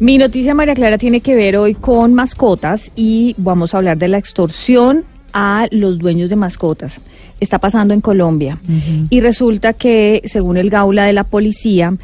[0.00, 4.08] Mi noticia, María Clara, tiene que ver hoy con mascotas y vamos a hablar de
[4.08, 7.02] la extorsión a los dueños de mascotas.
[7.38, 8.58] Está pasando en Colombia
[9.10, 11.94] y resulta que, según el Gaula de la policía,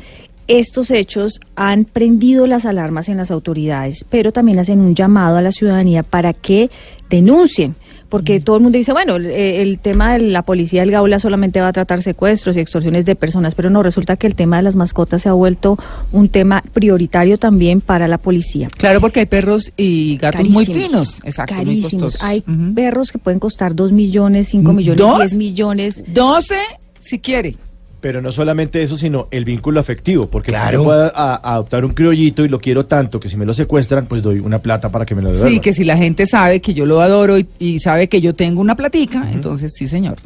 [0.47, 5.43] estos hechos han prendido las alarmas en las autoridades, pero también hacen un llamado a
[5.43, 6.71] la ciudadanía para que
[7.09, 7.77] denuncien
[8.17, 11.69] porque todo el mundo dice, bueno, el, tema de la policía del Gaula solamente va
[11.69, 14.75] a tratar secuestros y extorsiones de personas, pero no, resulta que el tema de las
[14.75, 15.79] mascotas se ha vuelto
[16.13, 18.69] un tema prioritario también para la policía.
[18.75, 22.17] Claro, porque hay perros y gatos muy finos, exacto, carísimos.
[22.23, 22.41] hay
[22.75, 26.03] perros que pueden costar 2 millones, 5 millones, 10 millones.
[26.07, 26.55] 12
[26.99, 27.57] si quiere.
[28.07, 32.49] Pero no solamente eso, sino el vínculo afectivo, porque yo puedo adoptar un criollito y
[32.49, 35.23] lo quiero tanto que si me lo secuestran, pues doy una plata para que me
[35.23, 35.53] lo devuelvan.
[35.53, 38.61] Sí, que si la gente sabe que yo lo adoro y, sabe que yo tengo
[38.61, 40.19] una platica, entonces sí, señor.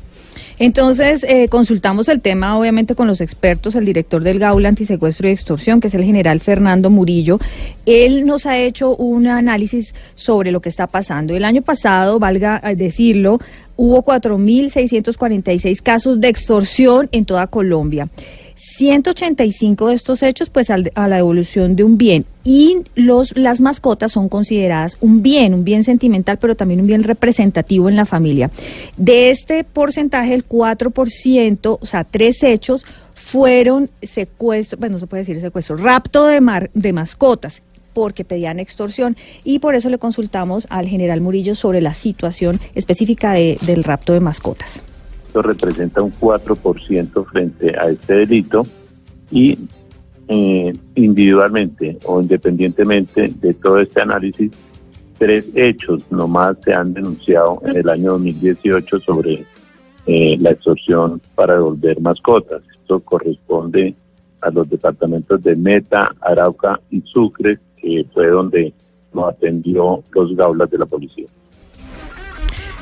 [0.59, 5.33] Entonces, eh, consultamos el tema, obviamente, con los expertos, el director del Gaula Antisecuestro y
[5.33, 7.39] Extorsión, que es el general Fernando Murillo.
[7.87, 11.35] Él nos ha hecho un análisis sobre lo que está pasando.
[11.35, 13.39] El año pasado, valga eh, decirlo,
[13.81, 18.11] hubo 4.646 casos de extorsión en toda Colombia.
[18.55, 24.13] 185 de estos hechos pues a la devolución de un bien y los las mascotas
[24.13, 28.51] son consideradas un bien, un bien sentimental, pero también un bien representativo en la familia.
[28.99, 32.85] De este porcentaje el 4%, o sea, tres hechos
[33.15, 37.63] fueron secuestro, pues no se puede decir secuestro, rapto de mar, de mascotas
[37.93, 43.33] porque pedían extorsión y por eso le consultamos al general Murillo sobre la situación específica
[43.33, 44.83] del rapto de mascotas.
[45.27, 48.67] Esto representa un 4% frente a este delito
[49.31, 49.59] y
[50.33, 54.53] eh, individualmente o independientemente de todo este análisis,
[55.19, 59.45] tres hechos nomás se han denunciado en el año 2018 sobre
[60.07, 62.63] eh, la extorsión para devolver mascotas.
[62.81, 63.95] Esto corresponde
[64.41, 68.73] a los departamentos de Meta, Arauca y Sucre, que fue donde
[69.13, 71.27] nos atendió los gaulas de la policía.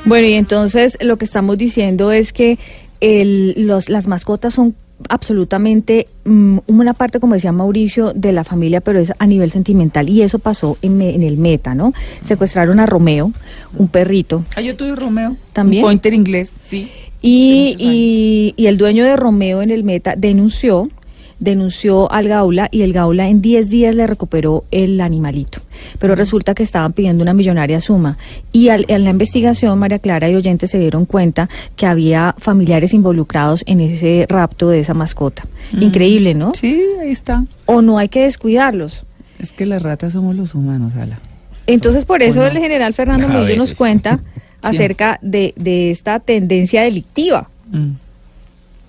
[0.05, 2.57] Bueno, y entonces lo que estamos diciendo es que
[3.01, 4.75] el, los, las mascotas son
[5.07, 10.09] absolutamente mm, una parte, como decía Mauricio, de la familia, pero es a nivel sentimental.
[10.09, 11.93] Y eso pasó en, en el Meta, ¿no?
[12.21, 13.31] Secuestraron a Romeo,
[13.77, 14.43] un perrito.
[14.55, 15.35] Ah, yo tuve Romeo.
[15.53, 15.83] También.
[15.83, 16.91] Un pointer inglés, sí.
[17.21, 20.89] Y, y, y, el dueño de Romeo en el Meta denunció
[21.39, 25.61] denunció al Gaula y el Gaula en 10 días le recuperó el animalito.
[25.99, 28.17] Pero resulta que estaban pidiendo una millonaria suma.
[28.51, 33.63] Y en la investigación, María Clara y oyentes se dieron cuenta que había familiares involucrados
[33.65, 35.45] en ese rapto de esa mascota.
[35.71, 35.81] Mm.
[35.81, 36.53] Increíble, ¿no?
[36.53, 37.45] Sí, ahí está.
[37.65, 39.03] O no hay que descuidarlos.
[39.39, 41.19] Es que las ratas somos los humanos, Ala.
[41.65, 44.19] Entonces, por eso el general Fernando Mello nos cuenta
[44.61, 47.47] acerca de, de, esta tendencia delictiva.
[47.71, 47.91] Mm.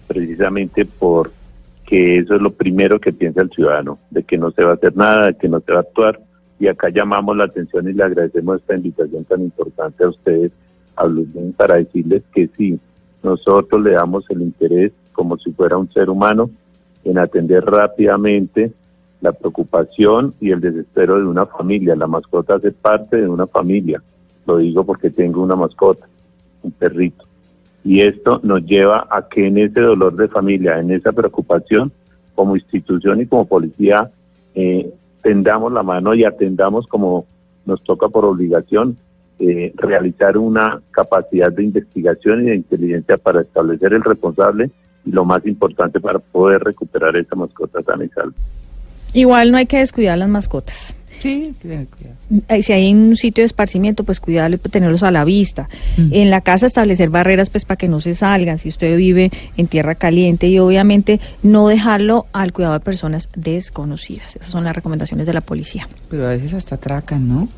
[0.08, 1.30] Precisamente por
[1.90, 4.74] que eso es lo primero que piensa el ciudadano, de que no se va a
[4.74, 6.20] hacer nada, de que no se va a actuar.
[6.60, 10.52] Y acá llamamos la atención y le agradecemos esta invitación tan importante a ustedes,
[10.94, 12.78] a Blumen, para decirles que sí,
[13.24, 16.48] nosotros le damos el interés como si fuera un ser humano
[17.02, 18.70] en atender rápidamente
[19.20, 21.96] la preocupación y el desespero de una familia.
[21.96, 24.00] La mascota hace parte de una familia.
[24.46, 26.06] Lo digo porque tengo una mascota,
[26.62, 27.24] un perrito.
[27.84, 31.92] Y esto nos lleva a que en ese dolor de familia, en esa preocupación,
[32.34, 34.10] como institución y como policía,
[34.54, 34.90] eh,
[35.22, 37.26] tendamos la mano y atendamos como
[37.66, 38.96] nos toca por obligación
[39.38, 44.70] eh, realizar una capacidad de investigación y de inteligencia para establecer el responsable
[45.04, 48.34] y lo más importante para poder recuperar esa mascota sana y salva.
[49.14, 50.94] Igual no hay que descuidar las mascotas.
[51.20, 51.86] Sí, cuidado.
[52.62, 55.68] Si hay un sitio de esparcimiento, pues cuidarlo y tenerlos a la vista.
[55.98, 56.08] Mm.
[56.12, 59.68] En la casa establecer barreras pues para que no se salgan, si usted vive en
[59.68, 64.36] tierra caliente y obviamente no dejarlo al cuidado de personas desconocidas.
[64.36, 65.88] Esas son las recomendaciones de la policía.
[66.08, 67.48] Pero a veces hasta atracan, ¿no?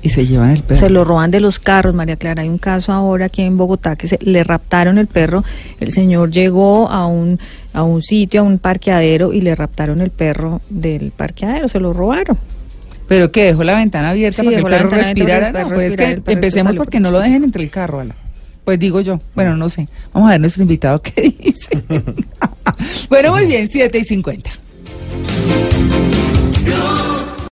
[0.00, 0.78] Y se llevan el perro.
[0.78, 2.42] Se lo roban de los carros, María Clara.
[2.42, 5.42] Hay un caso ahora aquí en Bogotá que se, le raptaron el perro.
[5.80, 7.40] El señor llegó a un,
[7.72, 11.66] a un sitio, a un parqueadero y le raptaron el perro del parqueadero.
[11.66, 12.38] Se lo robaron.
[13.08, 15.68] ¿Pero que ¿Dejó la ventana abierta sí, para que el perro respirara?
[15.68, 18.14] Pues que empecemos porque no lo dejen entre el carro, Ala.
[18.64, 19.18] Pues digo yo.
[19.34, 19.88] Bueno, no sé.
[20.12, 21.82] Vamos a ver nuestro invitado qué dice.
[23.08, 24.50] bueno, muy bien, 7 y 50.